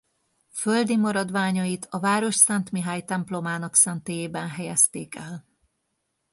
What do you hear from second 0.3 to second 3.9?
Földi maradványait a város Szent Mihály templomának